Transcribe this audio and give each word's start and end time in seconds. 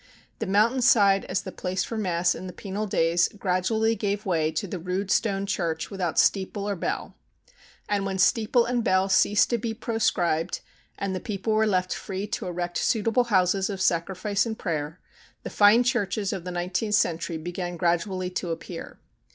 The 0.39 0.47
mountain 0.47 0.81
side 0.81 1.25
as 1.25 1.43
the 1.43 1.51
place 1.51 1.83
for 1.83 1.95
Mass 1.95 2.33
in 2.33 2.47
the 2.47 2.53
penal 2.53 2.87
days 2.87 3.27
gradually 3.37 3.95
gave 3.95 4.25
way 4.25 4.49
to 4.51 4.65
the 4.65 4.79
rude 4.79 5.11
stone 5.11 5.45
church 5.45 5.91
without 5.91 6.17
steeple 6.17 6.67
or 6.67 6.75
bell; 6.75 7.13
and 7.87 8.03
when 8.03 8.17
steeple 8.17 8.65
and 8.65 8.83
bell 8.83 9.09
ceased 9.09 9.51
to 9.51 9.59
be 9.59 9.75
proscribed, 9.75 10.61
and 10.97 11.13
the 11.13 11.19
people 11.19 11.53
were 11.53 11.67
left 11.67 11.93
free 11.93 12.25
to 12.25 12.47
erect 12.47 12.79
suitable 12.79 13.25
houses 13.25 13.69
of 13.69 13.79
sacrifice 13.79 14.43
and 14.43 14.57
prayer, 14.57 14.99
the 15.43 15.51
fine 15.51 15.83
churches 15.83 16.33
of 16.33 16.45
the 16.45 16.51
nineteenth 16.51 16.95
century 16.95 17.37
began 17.37 17.77
gradually 17.77 18.31
to 18.31 18.49
appear. 18.49 18.97